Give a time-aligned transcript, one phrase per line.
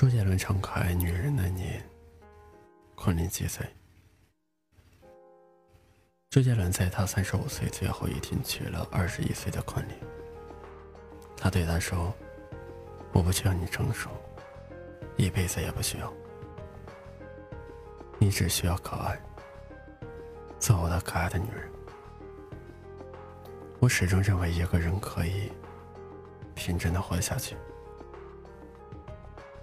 [0.00, 1.62] 周杰伦唱《可爱女人的你》，
[2.94, 3.66] 昆凌几岁？
[6.30, 9.96] 周杰伦在他三十五岁最后一天娶了二十一岁的昆凌。
[11.36, 12.14] 他对她说
[13.10, 14.08] ：“我不需要你成熟，
[15.16, 16.14] 一辈子也不需要，
[18.20, 19.20] 你只需要可爱，
[20.60, 21.68] 做我的可爱的女人。”
[23.82, 25.50] 我始终认为一个人可以
[26.54, 27.56] 天真的活下去。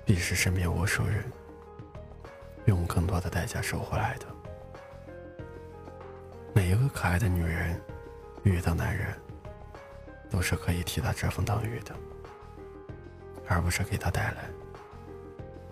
[0.05, 1.23] 必是身边无数人
[2.65, 4.25] 用更多的代价收回来的。
[6.53, 7.81] 每一个可爱的女人
[8.43, 9.07] 遇到男人，
[10.29, 11.95] 都是可以替他遮风挡雨的，
[13.47, 14.45] 而不是给他带来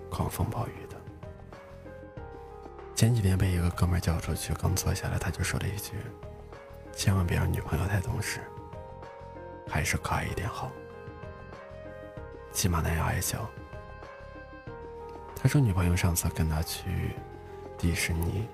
[0.09, 0.97] 狂风暴雨的。
[2.95, 5.93] 前几天被一个哥们叫出去，刚坐下来，他就说了一句
[6.91, 8.39] ：“千万别让女朋友太懂事，
[9.67, 10.71] 还是可爱一点好，
[12.51, 13.47] 起码那样爱笑。”
[15.43, 17.11] 他说：“女朋友上次跟他去
[17.77, 18.47] 迪士尼，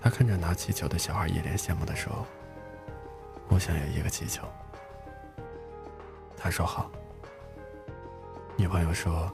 [0.00, 2.24] 他看着拿气球的小孩，一脸羡慕的说
[3.50, 4.46] ：‘我想要一个气球。’
[6.38, 6.88] 他说好。
[8.56, 9.28] 女朋友说：‘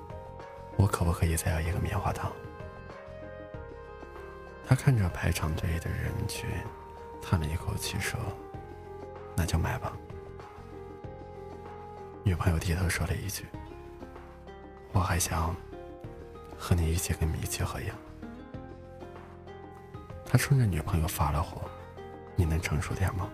[0.78, 2.32] 我可不可以再要一个棉花糖？’
[4.66, 6.48] 他看着排长队的人群，
[7.20, 8.18] 叹了一口气说
[9.36, 9.92] ：‘那就买吧。’
[12.24, 13.44] 女朋友低头说了一句
[14.92, 15.54] ：‘我还想。’”
[16.60, 17.90] 和你一起跟米奇合影。
[20.26, 21.62] 他冲着女朋友发了火
[22.36, 23.28] ：“你能成熟点吗？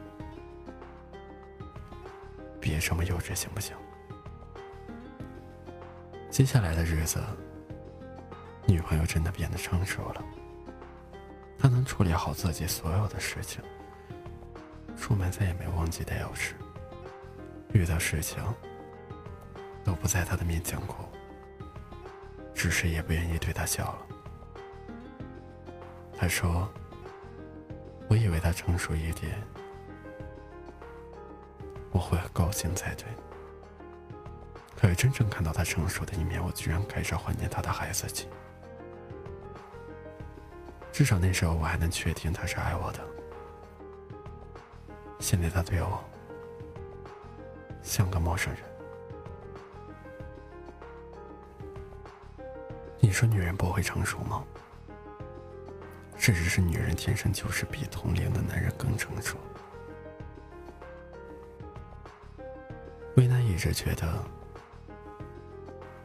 [2.61, 3.77] 别这么幼稚，行不行？”
[6.31, 7.21] 接下来的日子，
[8.67, 10.25] 女朋友真的变得成熟了。
[11.59, 13.61] 她能处理好自己所有的事情，
[14.97, 16.53] 出门再也没忘记带钥匙，
[17.73, 18.39] 遇到事情
[19.85, 21.06] 都不在她的面前哭。
[22.67, 24.07] 只是也不愿意对他笑了。
[26.19, 26.69] 他说
[28.11, 29.41] ：“我以为他成熟一点，
[31.93, 33.05] 我会很高兴才对。
[34.75, 38.29] 可是真正看到他成熟的一面，我居然开始怀念他的孩子气。
[40.91, 42.99] 至少那时候我还能确定他是爱我的。
[45.21, 46.03] 现在他对我
[47.81, 48.63] 像个陌生人。”
[53.07, 54.43] 你说女人不会成熟吗？
[56.19, 59.37] 事实是，女人天生就是比同龄的男人更成熟。
[63.15, 64.13] 魏娜一直觉得，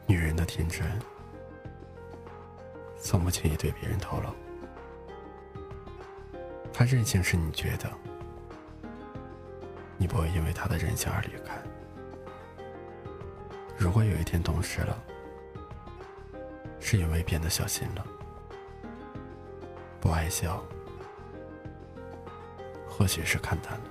[0.06, 0.86] 女人的天真，
[3.02, 4.30] 从不轻易对别人透露。
[6.72, 7.90] 她任性是你觉得，
[9.98, 11.60] 你不会因为她的任性而离开。
[13.76, 15.04] 如果有一天懂事了。
[16.92, 18.06] 是因为变得小心了，
[20.02, 20.62] 不爱笑，
[22.86, 23.86] 或许是看淡了，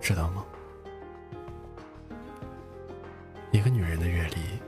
[0.00, 0.44] 知道吗？
[3.52, 4.58] 一个女人的阅历，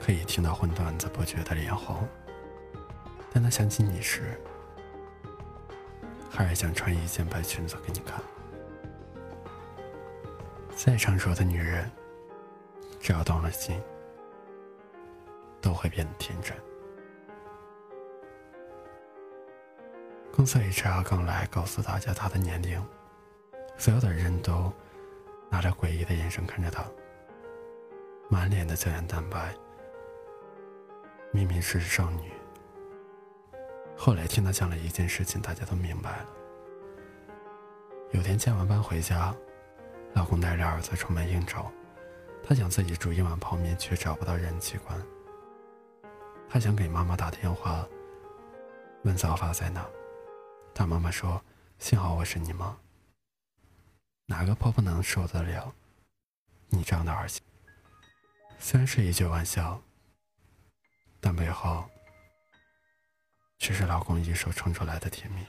[0.00, 2.04] 可以听到荤段子不觉得脸红，
[3.32, 4.36] 但她想起你时，
[6.28, 8.20] 还是想穿一件白裙子给你看。
[10.74, 11.88] 再成熟的女人。
[13.02, 13.80] 只要动了心，
[15.60, 16.56] 都会变得天真。
[20.32, 22.82] 公司 HR 刚来，告诉大家他的年龄，
[23.76, 24.72] 所有的人都
[25.50, 26.84] 拿着诡异的眼神看着他，
[28.28, 29.54] 满脸的胶原蛋白，
[31.32, 32.32] 明明是少女。
[33.96, 36.26] 后来听他讲了一件事情，大家都明白了。
[38.12, 39.34] 有天加完班回家，
[40.14, 41.66] 老公带着儿子出门应酬。
[42.42, 44.98] 他想自己煮一碗泡面，却找不到燃气管。
[46.52, 47.86] 他想给妈妈打电话，
[49.04, 49.88] 问早发在哪。
[50.74, 51.40] 他妈妈说
[51.78, 52.76] ：“幸好我是你妈。
[54.26, 55.72] 哪个婆婆能受得了
[56.68, 57.40] 你这样的儿媳？”
[58.58, 59.80] 虽然是一句玩笑，
[61.20, 61.88] 但背后
[63.58, 65.46] 却是老公一手撑出来的甜蜜。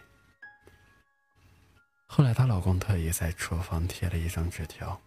[2.05, 5.01] 后来，她老公特意在厨房贴了一张纸条。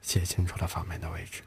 [0.00, 1.42] 写清楚了房门的位置。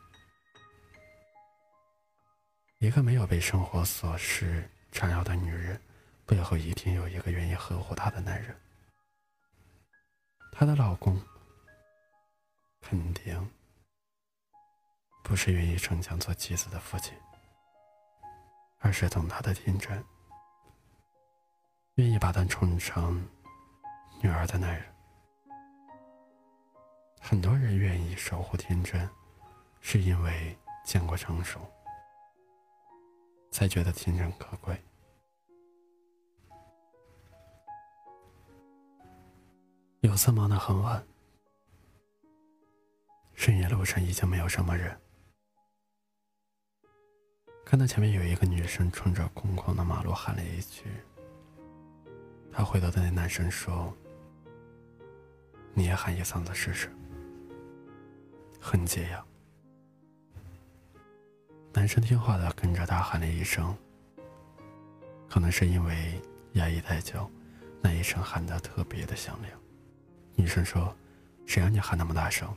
[2.79, 5.81] 一个没有被生活琐事缠绕的女人，
[6.27, 8.55] 背后一定有一个愿意呵护她的男人。
[10.51, 11.19] 她的老公
[12.79, 13.51] 肯定
[15.23, 17.17] 不是愿意逞强做妻子的父亲，
[18.77, 20.03] 而是懂她的天真，
[21.95, 23.27] 愿意把她宠成
[24.21, 24.85] 女儿的男人。
[27.19, 29.09] 很多人愿意守护天真，
[29.81, 31.59] 是因为见过成熟，
[33.57, 34.79] 才觉得天真可贵。
[40.01, 41.03] 有次忙得很晚，
[43.33, 44.95] 深夜路上已经没有什么人，
[47.65, 50.83] 看到前面有一个女生冲着空旷的马路喊了一句，
[52.51, 53.91] 她回头对那男生说
[55.73, 56.95] ：“你也喊一嗓子试试。”
[58.61, 59.26] 很解压。
[61.77, 63.77] 男生听话的跟着他喊了一声，
[65.29, 66.19] 可能是因为
[66.53, 67.29] 压抑太久，
[67.79, 69.53] 那一声喊得特别的响亮。
[70.33, 70.91] 女生说
[71.45, 72.51] ：“谁让你喊那么大声，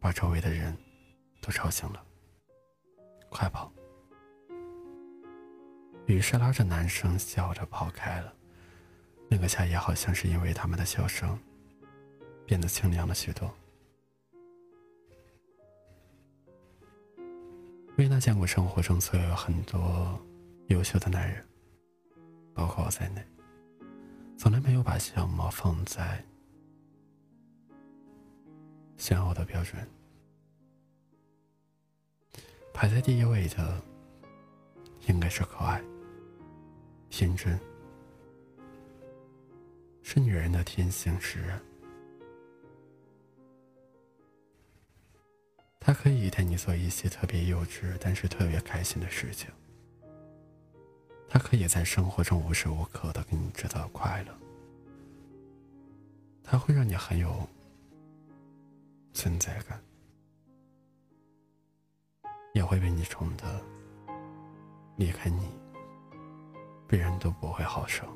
[0.00, 0.76] 把周围的人
[1.40, 2.02] 都吵醒了。
[3.30, 3.70] 快跑！”
[6.06, 8.32] 于是拉着男生笑着跑开了。
[9.28, 11.38] 那个夏夜好像是因为他们的笑声，
[12.44, 13.48] 变得清凉了许多。
[17.98, 20.16] 瑞娜见过生活中所有很多
[20.68, 21.44] 优秀的男人，
[22.54, 23.20] 包括我在内，
[24.36, 26.24] 从来没有把相貌放在
[28.96, 29.84] 想要的标准。
[32.72, 33.82] 排在第一位的，
[35.08, 35.82] 应该是可爱、
[37.10, 37.58] 天真，
[40.02, 41.60] 是女人的天性使然。
[45.88, 49.48] 他可以带你做一些特别幼稚但是特别开心的事情。
[51.26, 54.38] 他可以在生活中无时无刻的给你制造快乐。
[56.44, 57.48] 他会让你很有
[59.14, 59.80] 存在感，
[62.52, 63.58] 也会被你宠的
[64.96, 65.48] 离开你，
[66.86, 68.06] 别人都不会好受，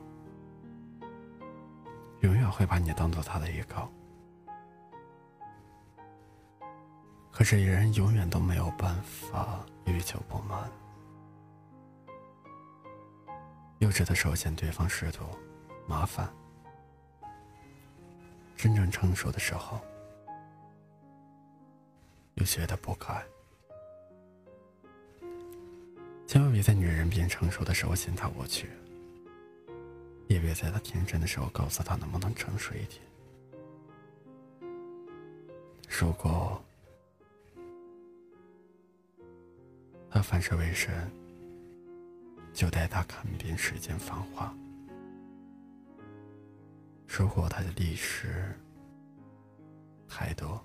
[2.20, 3.90] 永远会把你当做他的依靠。
[7.32, 10.70] 可是人永远都没有办法欲求不满。
[13.78, 15.24] 幼稚的时候嫌对方试图
[15.88, 16.32] 麻烦，
[18.54, 19.80] 真正成熟的时候
[22.34, 23.24] 又觉得不可爱。
[26.28, 28.68] 千万别在女人变成熟的时候嫌她无趣，
[30.28, 33.00] 也别在她天真的时候告诉她能不能成熟一点。
[35.88, 36.62] 如果。
[40.12, 41.10] 他反射为神，
[42.52, 44.52] 就带他看遍世间繁华；
[47.06, 48.54] 如果他的历史
[50.06, 50.62] 太多，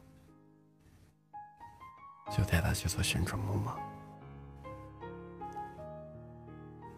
[2.30, 3.78] 就带他去做旋转木马。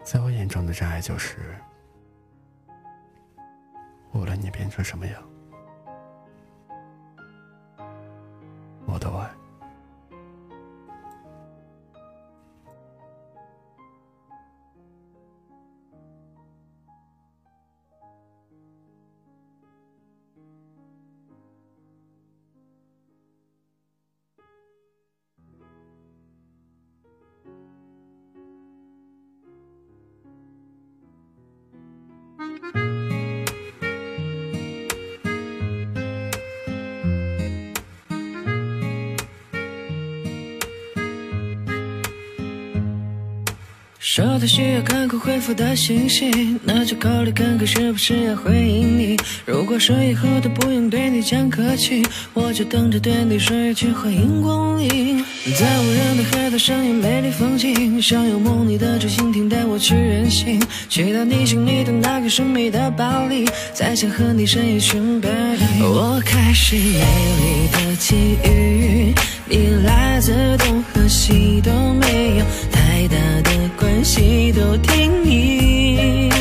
[0.04, 1.56] 在我眼中的真爱，就是
[4.12, 5.22] 无论你变成什么样，
[44.12, 46.32] 收到需要看看回复的信息，
[46.64, 49.16] 那就考虑看看是不是要回应你。
[49.46, 55.24] 如果说以后都不用对你讲客气，我就等着对你说一句欢迎光临。
[55.56, 65.84] 在无人的海岛上有美丽风景，想有梦里的竹蜻蜓带我去远行，去到你心里的那个神秘的堡垒，再想和你生一群 baby。
[65.84, 69.14] 我开始美丽的际遇，
[69.48, 71.99] 你来自东和西都。
[74.10, 76.32] 关系都听你，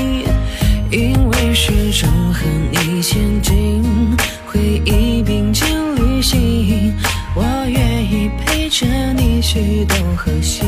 [0.91, 3.85] 因为始终和你前进，
[4.47, 6.95] 回忆并肩旅行，
[7.35, 10.65] 我愿意陪着你去东和西。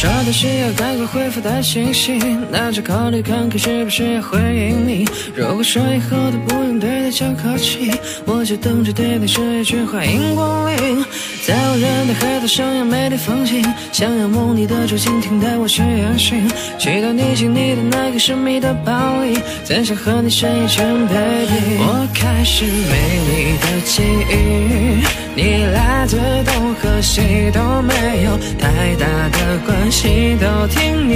[0.00, 0.10] 西。
[0.32, 2.18] 需要赶快回复的信息，
[2.50, 5.04] 那就考虑看看是不是要回应你。
[5.34, 7.90] 如果说以后都不用对你讲客气，
[8.24, 11.04] 我就等着对你说一句欢迎光临。
[11.44, 21.76] 在无人的海岛上有美丽风景，想要梦里的主蜻蜓带我去远行，去到你心里的那个神秘的堡垒，怎想和你深一圈，baby。
[21.80, 24.32] 我开始美丽的记忆，
[25.34, 26.16] 你来自
[26.46, 31.14] 东和西都没有太大的关系系，都听你，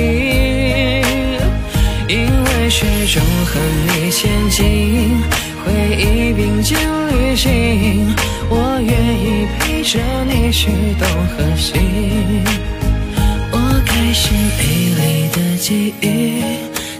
[2.09, 5.23] 因为始终和你前进，
[5.65, 6.79] 回忆并肩
[7.09, 8.15] 旅行，
[8.51, 11.73] 我愿意陪着你去东和西。
[13.53, 14.63] 我开始美
[14.99, 16.07] 丽的记忆，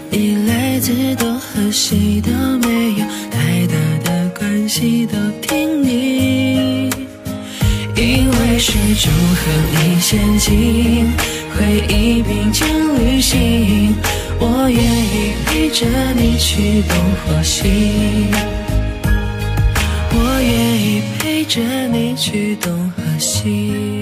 [0.09, 6.89] 你来自东和西都没有太大的关系，都听你，
[7.95, 11.11] 因为始终和你前进，
[11.57, 12.67] 回忆并肩
[12.99, 13.95] 旅行，
[14.39, 18.27] 我愿意陪着你去东或西，
[20.11, 23.94] 我愿意陪着你去东和西。